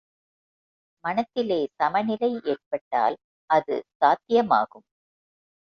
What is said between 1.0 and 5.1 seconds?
மனத்திலே சமநிலை ஏற்பட்டால் அது சாத்தியமாகும்.